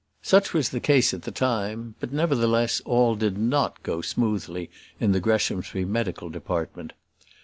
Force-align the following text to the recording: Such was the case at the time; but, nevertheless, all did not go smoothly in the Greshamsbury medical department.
Such 0.23 0.51
was 0.51 0.69
the 0.69 0.79
case 0.79 1.13
at 1.13 1.21
the 1.21 1.31
time; 1.31 1.93
but, 1.99 2.11
nevertheless, 2.11 2.81
all 2.85 3.13
did 3.13 3.37
not 3.37 3.83
go 3.83 4.01
smoothly 4.01 4.71
in 4.99 5.11
the 5.11 5.19
Greshamsbury 5.19 5.85
medical 5.85 6.31
department. 6.31 6.93